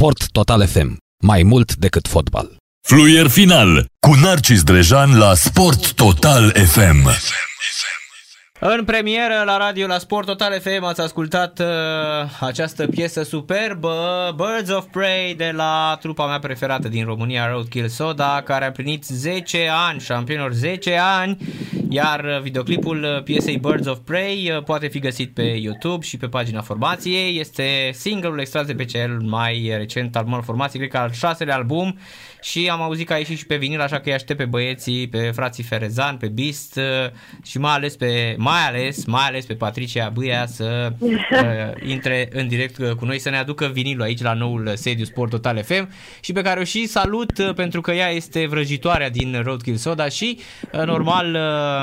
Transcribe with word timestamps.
Sport 0.00 0.30
Total 0.30 0.66
FM. 0.66 0.96
Mai 1.22 1.42
mult 1.42 1.74
decât 1.74 2.08
fotbal. 2.08 2.56
Fluier 2.88 3.28
final 3.28 3.86
cu 4.06 4.14
Narcis 4.22 4.62
Drejan 4.62 5.18
la 5.18 5.34
Sport 5.34 5.92
Total 5.92 6.50
FM. 6.50 7.08
În 8.60 8.84
premieră 8.84 9.42
la 9.44 9.56
radio 9.56 9.86
la 9.86 9.98
Sport 9.98 10.26
Total 10.26 10.60
FM 10.60 10.84
ați 10.84 11.00
ascultat 11.00 11.58
uh, 11.58 11.66
această 12.40 12.86
piesă 12.86 13.22
superbă, 13.22 13.94
Birds 14.36 14.70
of 14.70 14.84
Prey, 14.90 15.34
de 15.34 15.52
la 15.54 15.96
trupa 16.00 16.26
mea 16.26 16.38
preferată 16.38 16.88
din 16.88 17.04
România, 17.04 17.50
Roadkill 17.50 17.88
Soda, 17.88 18.42
care 18.44 18.64
a 18.64 18.72
plinit 18.72 19.04
10 19.04 19.68
ani, 19.88 20.00
șampionilor 20.00 20.52
10 20.52 20.96
ani, 20.96 21.36
iar 21.92 22.40
videoclipul 22.42 23.20
piesei 23.24 23.56
Birds 23.56 23.86
of 23.86 23.98
Prey 24.04 24.52
uh, 24.56 24.62
poate 24.62 24.88
fi 24.88 24.98
găsit 24.98 25.34
pe 25.34 25.42
YouTube 25.42 26.04
și 26.04 26.16
pe 26.16 26.26
pagina 26.26 26.60
formației. 26.60 27.38
Este 27.38 27.90
singurul 27.92 28.40
extras 28.40 28.66
de 28.66 28.74
pe 28.74 28.84
cel 28.84 29.20
mai 29.20 29.72
recent 29.76 30.16
album 30.16 30.40
formației, 30.40 30.80
cred 30.80 30.92
că 30.92 30.98
al 30.98 31.12
șaselea 31.12 31.54
album 31.54 31.98
și 32.42 32.68
am 32.72 32.82
auzit 32.82 33.06
că 33.06 33.12
a 33.12 33.16
ieșit 33.16 33.38
și 33.38 33.46
pe 33.46 33.56
vinil, 33.56 33.80
așa 33.80 33.96
că 33.96 34.02
îi 34.04 34.14
aștept 34.14 34.38
pe 34.38 34.44
băieții, 34.44 35.08
pe 35.08 35.18
frații 35.18 35.62
Ferezan, 35.62 36.16
pe 36.16 36.28
Beast 36.28 36.76
uh, 36.76 37.10
și 37.42 37.58
mai 37.58 37.72
ales 37.72 37.96
pe, 37.96 38.34
mai 38.38 38.66
ales, 38.66 39.04
mai 39.04 39.26
ales 39.26 39.44
pe 39.44 39.54
Patricia 39.54 40.08
Bâia 40.08 40.46
să 40.46 40.92
uh, 41.00 41.10
intre 41.86 42.28
în 42.32 42.48
direct 42.48 42.78
uh, 42.78 42.90
cu 42.90 43.04
noi, 43.04 43.18
să 43.18 43.30
ne 43.30 43.36
aducă 43.36 43.70
vinilul 43.72 44.02
aici 44.02 44.22
la 44.22 44.32
noul 44.32 44.72
sediu 44.74 45.04
Sport 45.04 45.30
Total 45.30 45.62
FM 45.62 45.88
și 46.20 46.32
pe 46.32 46.42
care 46.42 46.60
o 46.60 46.64
și 46.64 46.86
salut 46.86 47.38
uh, 47.38 47.54
pentru 47.54 47.80
că 47.80 47.92
ea 47.92 48.08
este 48.10 48.46
vrăjitoarea 48.46 49.10
din 49.10 49.40
Roadkill 49.44 49.76
Soda 49.76 50.08
și 50.08 50.38
uh, 50.72 50.82
normal 50.84 51.34
uh, 51.34 51.79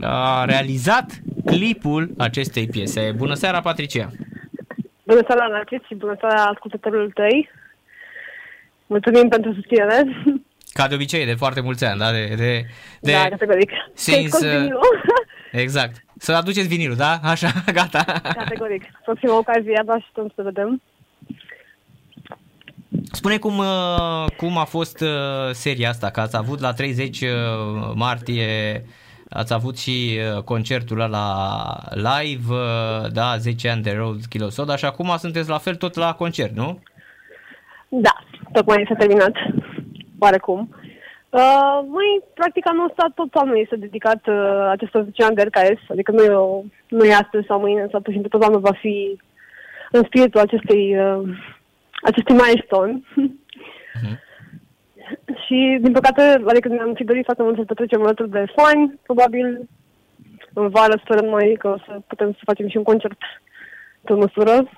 a 0.00 0.44
realizat 0.44 1.06
clipul 1.44 2.10
acestei 2.18 2.66
piese. 2.66 3.12
Bună 3.16 3.34
seara, 3.34 3.60
Patricia! 3.60 4.10
Bună 5.06 5.20
seara, 5.26 5.46
Narcis, 5.46 5.80
și 5.86 5.94
bună 5.94 6.16
seara 6.20 6.42
ascultătorul 6.42 7.10
tăi. 7.14 7.50
Mulțumim 8.86 9.28
pentru 9.28 9.52
susținere. 9.52 10.04
Ca 10.72 10.88
de 10.88 10.94
obicei, 10.94 11.24
de 11.24 11.34
foarte 11.34 11.60
mulți 11.60 11.84
ani, 11.84 11.98
da? 11.98 12.10
De, 12.10 12.34
de, 12.36 12.64
de 13.00 13.12
da, 13.12 13.28
categoric. 13.28 13.70
since, 13.94 14.28
Că-i 14.28 14.48
uh, 14.48 14.56
vinilul. 14.56 15.02
Exact. 15.64 16.04
Să 16.18 16.32
aduceți 16.32 16.68
vinilul, 16.68 16.96
da? 16.96 17.18
Așa, 17.22 17.50
gata. 17.80 18.20
Categoric. 18.22 18.82
Proxima 19.04 19.36
ocazie, 19.36 19.78
abia 19.78 19.92
așteptăm 19.92 20.32
să 20.34 20.42
vedem. 20.42 20.82
Spune 23.12 23.38
cum, 23.38 23.58
uh, 23.58 24.24
cum 24.36 24.58
a 24.58 24.64
fost 24.64 25.00
uh, 25.00 25.08
seria 25.52 25.88
asta, 25.88 26.10
că 26.10 26.20
ați 26.20 26.36
avut 26.36 26.60
la 26.60 26.72
30 26.72 27.20
uh, 27.20 27.28
martie, 27.94 28.84
ați 29.28 29.52
avut 29.52 29.78
și 29.78 30.18
uh, 30.36 30.42
concertul 30.42 31.00
ăla 31.00 31.26
live, 31.90 32.52
uh, 32.52 33.12
da, 33.12 33.36
10 33.36 33.68
ani 33.68 33.82
de 33.82 33.92
Road 33.92 34.24
Kilo 34.28 34.48
Soda 34.48 34.76
și 34.76 34.84
acum 34.84 35.14
sunteți 35.16 35.48
la 35.48 35.58
fel 35.58 35.74
tot 35.74 35.94
la 35.94 36.14
concert, 36.14 36.54
nu? 36.54 36.78
Da, 37.88 38.16
tocmai 38.52 38.84
s-a 38.88 38.94
terminat. 38.94 39.32
Oarecum. 40.18 40.74
Uh, 41.30 41.80
mai, 41.86 42.22
practic, 42.34 42.68
anul 42.68 42.84
ăsta 42.84 43.12
tot 43.14 43.34
anul 43.34 43.58
este 43.58 43.76
dedicat 43.76 44.26
uh, 44.26 44.68
acestor 44.70 45.02
10 45.02 45.24
ani 45.24 45.34
de 45.34 45.42
RKS, 45.42 45.80
adică 45.90 46.10
nu 46.10 46.22
e, 46.22 46.28
o, 46.28 46.62
nu 46.88 47.04
e 47.04 47.14
astăzi 47.14 47.46
sau 47.46 47.60
mâine, 47.60 47.88
sau 47.90 48.00
pur 48.00 48.12
și 48.12 48.18
simplu 48.18 48.38
tot 48.38 48.48
anul 48.48 48.60
va 48.60 48.72
fi 48.72 49.18
în 49.90 50.02
spiritul 50.04 50.40
acestei, 50.40 50.98
uh, 50.98 51.28
acestui 52.02 52.34
milestone. 52.34 53.02
Și, 55.44 55.78
din 55.80 55.92
păcate, 55.92 56.42
adică 56.46 56.68
ne-am 56.68 56.92
fi 56.94 57.04
dorit 57.04 57.24
foarte 57.24 57.42
mult 57.42 57.56
să 57.56 57.64
petrecem 57.64 58.02
alături 58.02 58.30
de 58.30 58.44
fani, 58.56 59.00
probabil 59.02 59.68
în 60.52 60.68
vară 60.68 61.00
sperăm 61.04 61.24
noi 61.24 61.56
că 61.58 61.68
o 61.68 61.76
să 61.76 62.00
putem 62.06 62.32
să 62.32 62.38
facem 62.44 62.68
și 62.68 62.76
un 62.76 62.82
concert 62.82 63.18
pe 64.00 64.12
măsură. 64.12 64.70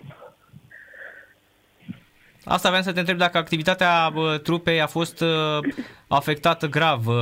Asta 2.45 2.69
aveam 2.69 2.83
să 2.83 2.93
te 2.93 2.99
întreb 2.99 3.19
dacă 3.19 3.39
activitatea 3.39 4.11
bă, 4.13 4.39
trupei 4.43 4.81
a 4.81 4.87
fost 4.87 5.21
uh, 5.21 5.29
afectată 6.09 6.67
grav, 6.67 7.07
uh, 7.07 7.15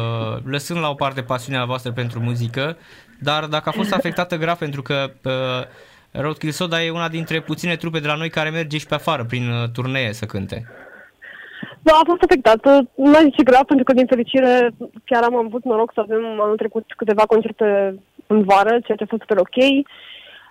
lăsând 0.45 0.81
la 0.81 0.89
o 0.89 0.95
parte 0.95 1.23
pasiunea 1.23 1.65
voastră 1.65 1.93
pentru 1.93 2.21
muzică, 2.21 2.77
dar 3.21 3.45
dacă 3.45 3.69
a 3.69 3.73
fost 3.73 3.93
afectată 3.93 4.37
grav 4.37 4.59
pentru 4.59 4.83
că 4.83 5.13
uh, 5.25 5.67
Roadkill 6.11 6.53
Soda 6.53 6.83
e 6.83 6.91
una 6.91 7.09
dintre 7.09 7.41
puține 7.41 7.77
trupe 7.77 7.99
de 7.99 8.07
la 8.07 8.15
noi 8.15 8.31
care 8.31 8.51
merge 8.51 8.79
și 8.79 8.87
pe 8.87 8.95
afară 8.95 9.25
prin 9.25 9.51
uh, 9.51 9.69
turnee 9.69 10.13
să 10.13 10.25
cânte. 10.25 10.67
Da, 11.87 11.93
a 11.93 12.09
fost 12.11 12.23
afectată. 12.23 12.71
Nu 12.95 13.15
aș 13.15 13.23
zice 13.23 13.43
grav, 13.43 13.65
pentru 13.65 13.85
că, 13.85 13.93
din 13.93 14.07
fericire, 14.07 14.71
chiar 15.05 15.23
am 15.23 15.37
avut 15.37 15.65
noroc 15.65 15.91
să 15.95 16.01
avem 16.01 16.25
anul 16.41 16.57
trecut 16.57 16.85
câteva 16.97 17.25
concerte 17.27 17.99
în 18.27 18.43
vară, 18.43 18.71
ceea 18.85 18.97
ce 18.97 19.05
a 19.05 19.13
fost 19.13 19.21
super 19.21 19.39
ok. 19.39 19.59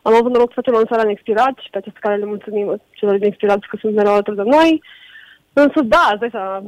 Am 0.01 0.13
avut 0.13 0.31
noroc 0.31 0.47
să 0.47 0.59
facem 0.59 0.73
lansarea 0.73 1.03
în 1.03 1.09
expirat 1.09 1.55
și 1.63 1.69
pe 1.69 1.77
această 1.77 1.99
care 2.01 2.15
le 2.15 2.25
mulțumim 2.25 2.81
celor 2.91 3.17
din 3.17 3.27
expirați 3.27 3.67
că 3.67 3.77
sunt 3.79 3.95
mereu 3.95 4.11
alături 4.11 4.35
de 4.35 4.41
noi. 4.45 4.83
Însă, 5.53 5.79
da, 5.81 6.05
îți 6.11 6.19
dai 6.19 6.29
seama, 6.31 6.63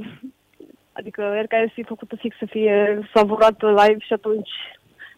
adică 0.92 1.22
RKS 1.42 1.72
e 1.76 1.94
făcută 1.94 2.16
fix 2.16 2.38
să 2.38 2.46
fie 2.46 3.00
savurată 3.14 3.68
live 3.68 4.00
și 4.00 4.14
atunci, 4.14 4.50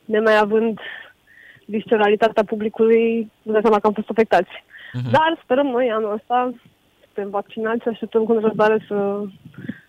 nemai 0.05 0.37
având 0.37 0.79
visceralitatea 1.65 2.43
publicului, 2.43 3.31
îți 3.43 3.53
dai 3.53 3.61
seama 3.61 3.79
că 3.79 3.87
am 3.87 3.93
fost 3.93 4.09
afectați. 4.09 4.63
Mhm. 4.93 5.11
Dar 5.11 5.39
sperăm 5.43 5.67
noi 5.67 5.91
anul 5.91 6.13
ăsta, 6.13 6.53
suntem 7.17 7.39
vaccinați 7.39 7.81
și 7.81 7.88
așteptăm 7.88 8.23
cu 8.23 8.33
nerăbdare 8.33 8.85
să, 8.88 8.95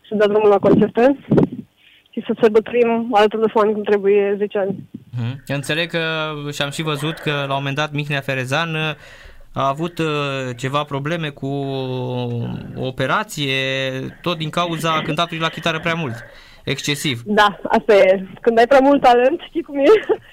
să 0.08 0.14
dea 0.14 0.26
drumul 0.26 0.48
la 0.48 0.58
concerte 0.58 1.18
și 2.10 2.24
să 2.26 2.36
sărbătorim 2.40 3.08
alături 3.12 3.42
de 3.42 3.52
fani 3.52 3.72
cum 3.72 3.82
trebuie 3.82 4.34
10 4.38 4.58
ani. 4.58 4.88
Mhm. 5.16 5.42
Eu 5.46 5.56
înțeleg 5.56 5.90
că 5.90 6.02
și 6.52 6.62
am 6.62 6.70
și 6.70 6.82
văzut 6.82 7.18
că 7.18 7.30
la 7.30 7.54
un 7.54 7.62
moment 7.62 7.76
dat 7.76 7.92
Mihnea 7.92 8.20
Ferezan 8.20 8.74
uh, 8.74 8.94
a 9.52 9.68
avut 9.68 9.98
uh, 9.98 10.06
ceva 10.56 10.84
probleme 10.84 11.28
cu 11.28 11.46
o 12.76 12.86
operație 12.86 13.54
tot 14.22 14.38
din 14.38 14.50
cauza 14.50 15.02
cântatului 15.02 15.42
la 15.42 15.48
chitară 15.48 15.78
prea 15.80 15.94
mult, 15.94 16.14
excesiv. 16.70 17.22
Da, 17.24 17.60
asta 17.68 17.94
e. 17.94 18.26
Când 18.40 18.58
ai 18.58 18.66
prea 18.66 18.80
mult 18.82 19.02
talent, 19.02 19.40
știi 19.48 19.62
cum 19.62 19.78
e? 19.78 19.84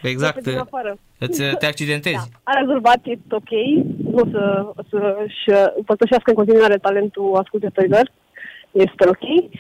Exact. 0.02 0.44
Te 0.44 0.50
din 0.50 0.60
afară. 0.60 0.98
Îți, 1.20 1.44
te 1.60 1.66
accidentezi. 1.66 2.16
Da. 2.16 2.40
A 2.44 2.60
rezolvat, 2.60 3.00
e 3.04 3.18
ok. 3.30 3.52
Nu 4.12 4.22
o 4.24 4.28
să, 4.32 4.66
o 4.76 4.82
să 4.90 5.16
își 5.26 5.58
împărtășească 5.76 6.30
în 6.30 6.36
continuare 6.36 6.78
talentul 6.78 7.36
ascultătorilor. 7.36 8.12
Este 8.72 9.08
ok. 9.08 9.52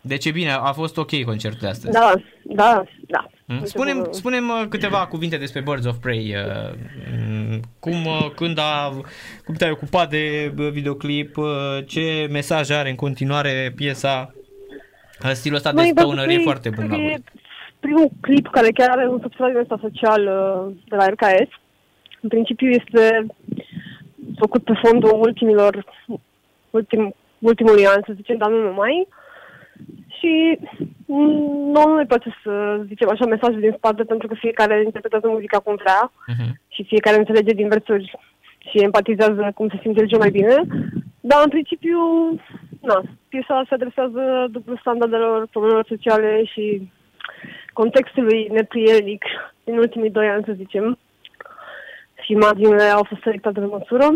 Deci 0.00 0.24
e 0.24 0.30
bine, 0.30 0.50
a 0.50 0.72
fost 0.72 0.96
ok 0.96 1.22
concertul 1.24 1.60
de 1.60 1.68
astăzi. 1.68 1.92
Da, 1.92 2.12
da, 2.42 2.84
da. 3.06 3.26
Mm? 3.44 3.64
Spune-mi, 3.64 4.02
spune-mi 4.10 4.50
uh, 4.50 4.66
câteva 4.68 5.06
cuvinte 5.06 5.36
despre 5.36 5.60
Birds 5.60 5.86
of 5.86 5.96
Prey. 5.96 6.34
uh, 6.34 6.74
mm, 7.28 7.60
Cum, 7.80 8.04
uh, 8.06 8.30
când 8.36 8.58
a, 8.58 9.00
cum 9.44 9.54
te-ai 9.54 9.70
ocupat 9.70 10.10
de 10.10 10.54
uh, 10.58 10.68
videoclip, 10.70 11.36
uh, 11.36 11.46
ce 11.86 12.26
mesaj 12.30 12.70
are 12.70 12.88
în 12.88 12.94
continuare 12.94 13.72
piesa? 13.76 14.34
Uh, 15.24 15.30
Stilul 15.32 15.56
ăsta 15.56 15.72
de 15.72 15.80
Noi, 15.80 15.92
stoner 15.96 16.24
e 16.24 16.26
Birds 16.26 16.36
of 16.38 16.42
foarte 16.44 16.70
Prey 16.70 16.86
bun 16.88 16.96
la 16.98 17.04
e 17.04 17.08
voi. 17.08 17.24
primul 17.80 18.08
clip 18.20 18.46
care 18.50 18.70
chiar 18.70 18.88
are 18.90 19.08
un 19.08 19.20
substrat 19.20 19.48
din 19.50 19.58
ăsta 19.58 19.78
social 19.80 20.22
uh, 20.22 20.74
de 20.88 20.96
la 20.96 21.06
RKS. 21.06 21.50
În 22.20 22.28
principiu 22.28 22.68
este 22.68 23.26
făcut 24.38 24.64
pe 24.64 24.72
fondul 24.82 25.20
ultimilor, 25.20 25.84
ultim, 26.70 27.14
ultimului 27.38 27.86
an, 27.86 28.00
să 28.06 28.12
zicem, 28.16 28.36
dar 28.36 28.50
nu 28.50 28.62
numai. 28.62 29.08
Și 30.18 30.58
mm, 31.06 31.70
nouă 31.72 31.86
nu 31.86 31.96
ne 31.96 32.04
place 32.06 32.30
să 32.42 32.80
zicem 32.86 33.08
așa 33.10 33.26
mesajul 33.26 33.60
din 33.60 33.74
spate, 33.76 34.02
pentru 34.04 34.26
că 34.28 34.34
fiecare 34.34 34.82
interpretează 34.84 35.28
muzica 35.28 35.58
cum 35.58 35.74
vrea 35.74 36.12
Mhm. 36.26 36.60
și 36.68 36.84
fiecare 36.84 37.16
înțelege 37.18 37.52
din 37.52 37.68
versuri 37.68 38.18
și 38.70 38.78
empatizează 38.78 39.50
cum 39.54 39.68
se 39.68 39.78
simte 39.82 40.00
el 40.00 40.06
cel 40.08 40.18
mai 40.18 40.30
bine. 40.30 40.54
Dar, 41.20 41.40
în 41.44 41.48
principiu, 41.50 41.98
na, 42.88 43.02
piesa 43.28 43.64
se 43.68 43.74
adresează 43.74 44.22
după 44.50 44.78
standardelor, 44.80 45.46
problemelor 45.46 45.86
sociale 45.88 46.44
și 46.44 46.90
contextului 47.72 48.48
neprielnic 48.50 49.24
din 49.64 49.78
ultimii 49.78 50.10
doi 50.10 50.28
ani, 50.28 50.44
să 50.46 50.52
zicem. 50.56 50.98
Și 52.22 52.32
imaginile 52.32 52.82
au 52.82 53.04
fost 53.04 53.22
selectate 53.22 53.60
pe 53.60 53.66
măsură. 53.66 54.06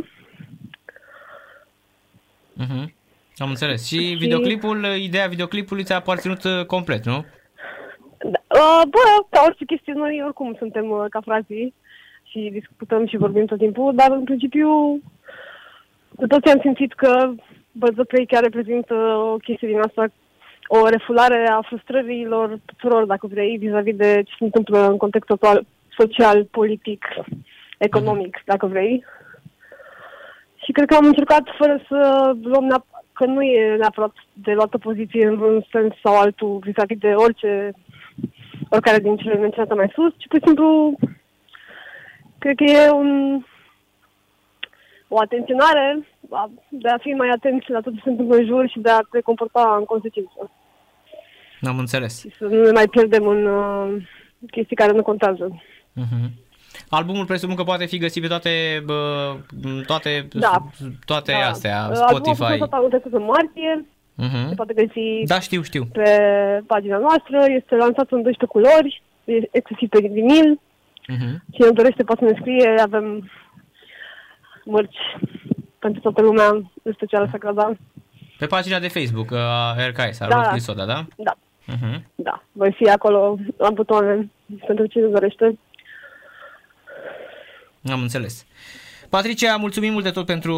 Mhm. 2.53 2.94
Am 3.37 3.49
înțeles. 3.49 3.87
Și 3.87 4.17
videoclipul, 4.19 4.79
uh, 4.79 4.97
ideea 5.02 5.26
videoclipului 5.26 5.85
ți-a 5.85 5.97
aparținut 5.97 6.44
uh, 6.44 6.67
complet, 6.67 7.05
nu? 7.05 7.25
Da. 8.19 8.41
Uh, 8.61 8.82
bă, 8.91 8.99
ca 9.31 9.43
orice 9.47 9.64
chestie, 9.64 9.93
noi 9.93 10.23
oricum 10.25 10.55
suntem 10.58 10.91
uh, 10.91 11.05
ca 11.11 11.20
frații 11.20 11.75
și 12.23 12.50
discutăm 12.52 13.06
și 13.06 13.17
vorbim 13.17 13.47
tot 13.47 13.58
timpul, 13.58 13.94
dar 13.94 14.11
în 14.11 14.25
principiu 14.25 14.69
cu 16.17 16.26
toții 16.26 16.50
am 16.50 16.61
simțit 16.61 16.93
că 16.93 17.32
Birds 17.73 18.07
Prey 18.09 18.27
chiar 18.27 18.43
reprezintă 18.43 18.95
o 19.33 19.37
chestie 19.37 19.69
din 19.69 19.81
asta, 19.81 20.07
o 20.67 20.89
refulare 20.89 21.49
a 21.49 21.61
frustrărilor 21.61 22.59
tuturor, 22.65 23.05
dacă 23.05 23.27
vrei, 23.27 23.57
vis-a-vis 23.57 23.97
de 23.97 24.23
ce 24.25 24.35
se 24.39 24.45
întâmplă 24.45 24.89
în 24.89 24.97
contextul 24.97 25.35
actual, 25.35 25.67
social, 25.89 26.45
politic, 26.45 27.05
economic, 27.79 28.43
dacă 28.45 28.67
vrei. 28.67 29.05
Și 30.65 30.73
cred 30.73 30.87
că 30.87 30.95
am 30.95 31.05
încercat 31.05 31.43
fără 31.59 31.81
să 31.89 32.33
luăm 32.43 32.67
neap- 32.67 32.93
că 33.13 33.25
nu 33.25 33.43
e 33.43 33.77
neapărat 33.77 34.13
de 34.33 34.53
luată 34.53 34.79
poziție 34.79 35.27
în 35.27 35.41
un 35.41 35.63
sens 35.71 35.95
sau 36.03 36.19
altul 36.19 36.59
vis-a-vis 36.63 36.99
de 36.99 37.13
orice, 37.15 37.71
oricare 38.69 38.99
din 38.99 39.17
cele 39.17 39.35
menționate 39.35 39.75
mai 39.75 39.93
sus, 39.95 40.13
ci 40.17 40.27
pur 40.29 40.39
și 40.39 40.47
simplu 40.47 40.95
cred 42.39 42.57
că 42.57 42.65
e 42.65 42.91
un, 42.91 43.43
o 45.14 45.19
atenționare, 45.20 45.87
a- 46.31 46.50
de 46.69 46.88
a 46.88 46.99
fi 46.99 47.09
mai 47.09 47.29
atenți 47.29 47.70
la 47.70 47.81
tot 47.81 47.93
ce 47.94 48.00
se 48.05 48.11
întâmplă 48.11 48.37
în 48.37 48.44
jur 48.47 48.69
și 48.69 48.79
de 48.79 48.91
a 48.91 48.99
te 49.11 49.20
comporta 49.20 49.75
în 49.79 49.85
consecință. 49.85 50.50
Am 51.62 51.79
înțeles. 51.79 52.20
Și 52.20 52.31
să 52.38 52.44
nu 52.44 52.62
ne 52.62 52.70
mai 52.70 52.87
pierdem 52.88 53.26
în 53.26 53.47
uh, 53.47 54.03
chestii 54.50 54.76
care 54.76 54.93
nu 54.93 55.03
contează. 55.03 55.62
Mhm. 55.93 56.31
Albumul 56.88 57.25
presupun 57.26 57.55
că 57.55 57.62
poate 57.62 57.85
fi 57.87 57.99
găsit 57.99 58.23
pe 58.23 58.29
toate, 58.29 58.82
bă, 58.85 59.35
toate, 59.87 60.29
Da. 60.32 60.62
toate 61.05 61.32
Da. 61.32 61.49
astea, 61.49 61.76
Uh, 61.91 61.97
Albumul 61.97 62.03
a 62.05 62.09
fost 62.09 62.25
Spotify. 62.25 62.50
lansat 62.59 62.73
anul 62.73 62.88
trecut 62.88 63.12
în 63.12 63.23
martie, 63.25 63.85
se 64.17 64.25
Mhm. 64.25 64.55
poate 64.55 64.75
găsi 64.75 65.25
Da, 65.26 65.41
știu, 65.41 65.62
știu. 65.62 65.85
pe 65.93 66.09
pagina 66.67 66.99
noastră, 66.99 67.38
este 67.59 67.75
lansat 67.76 68.11
în 68.11 68.23
12 68.23 68.44
culori, 68.47 69.03
e 69.25 69.49
exclusiv 69.50 69.88
pe 69.88 69.99
vinil. 70.12 70.61
Mhm. 71.09 71.43
Cine 71.53 71.70
dorește 71.70 72.03
poate 72.03 72.25
să 72.26 72.31
ne 72.32 72.38
scrie, 72.41 72.69
avem 72.81 73.31
mărci 74.64 74.97
pentru 75.79 76.00
toată 76.00 76.23
lumea, 76.23 76.49
în 76.82 76.93
special 76.93 77.29
Sacrada. 77.31 77.73
Pe 78.38 78.47
pagina 78.47 78.79
de 78.79 78.88
Facebook 78.88 79.31
uh, 79.31 79.38
a 79.38 79.87
RKS, 79.87 80.20
a 80.20 80.26
Da. 80.29 80.35
Rod 80.37 80.44
Crisoda, 80.50 80.85
da? 80.85 81.06
Da, 81.17 81.37
Mhm. 81.67 82.06
da, 82.14 82.43
voi 82.53 82.73
fi 82.73 82.88
acolo 82.91 83.38
la 83.56 83.70
butoane 83.70 84.31
pentru 84.67 84.87
cine 84.87 85.06
dorește. 85.06 85.59
Am 87.91 88.00
înțeles. 88.00 88.47
Patricia, 89.09 89.56
mulțumim 89.56 89.93
mult 89.93 90.05
de 90.05 90.11
tot 90.11 90.26
pentru 90.26 90.56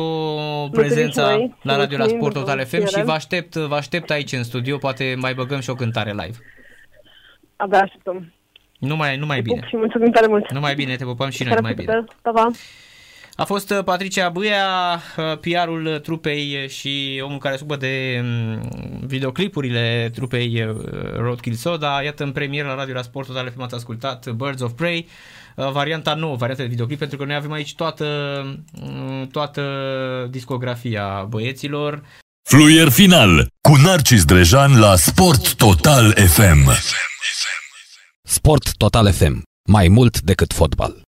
prezența 0.73 1.31
și 1.31 1.37
noi. 1.37 1.55
la 1.63 1.77
radio 1.77 1.97
la 1.99 2.03
Mulțumim 2.05 2.21
Sport 2.23 2.33
pentru 2.35 2.41
Total 2.53 2.65
FM 2.67 2.71
și 2.75 2.81
înștiere. 2.81 3.07
vă 3.07 3.13
aștept, 3.13 3.55
vă 3.55 3.75
aștept 3.75 4.11
aici 4.11 4.33
în 4.33 4.43
studio, 4.45 4.77
poate 4.79 5.15
mai 5.19 5.35
băgăm 5.35 5.61
și 5.61 5.71
o 5.71 5.75
cântare 5.75 6.11
live. 6.11 6.37
Abia 7.57 7.79
așteptăm. 7.81 8.33
Numai, 8.79 9.17
numai 9.17 9.43
Pup 9.43 9.55
bine. 9.55 9.67
și 9.69 9.77
mulțumim 9.77 10.11
tare 10.11 10.27
mult. 10.27 10.53
Numai 10.53 10.75
bine, 10.75 10.97
te 10.97 11.05
pupăm 11.05 11.29
și 11.31 11.43
noi, 11.43 11.53
Seara 11.53 11.55
numai 11.69 11.75
bine. 11.75 11.93
plăcută. 11.93 12.15
Pa, 12.23 12.31
pa. 12.31 12.51
A 13.37 13.45
fost 13.45 13.71
uh, 13.71 13.79
Patricia 13.85 14.29
Bâia, 14.29 15.03
uh, 15.17 15.39
PR-ul 15.39 15.99
trupei 16.03 16.69
și 16.69 17.21
omul 17.25 17.39
care 17.39 17.57
se 17.57 17.63
ocupă 17.63 17.79
de 17.79 18.21
mm, 18.23 18.71
videoclipurile 19.07 20.11
trupei 20.15 20.65
uh, 20.65 20.77
Roadkill 21.17 21.57
Soda. 21.57 22.03
Iată 22.03 22.23
în 22.23 22.33
premieră 22.33 22.69
la 22.69 22.75
Radio 22.75 22.95
la 22.95 23.03
Sport 23.03 23.27
Total 23.27 23.51
FM 23.51 23.61
ați 23.61 23.75
ascultat 23.75 24.31
Birds 24.31 24.63
of 24.63 24.73
Prey, 24.73 25.09
uh, 25.57 25.71
varianta 25.71 26.15
nouă, 26.15 26.37
varianta 26.37 26.63
de 26.63 26.69
videoclip, 26.69 26.99
pentru 26.99 27.17
că 27.17 27.25
noi 27.25 27.35
avem 27.35 27.53
aici 27.53 27.75
toată, 27.75 28.07
mm, 28.73 29.27
toată 29.27 29.63
discografia 30.31 31.27
băieților. 31.29 32.03
Fluier 32.49 32.89
final 32.89 33.47
cu 33.61 33.77
Narcis 33.77 34.25
Drejan 34.25 34.79
la 34.79 34.97
Sport 34.97 35.55
Total 35.55 36.13
FM. 36.13 36.71
Sport 38.23 38.77
Total 38.77 39.13
FM. 39.13 39.43
Mai 39.69 39.89
mult 39.89 40.21
decât 40.21 40.53
fotbal. 40.53 41.05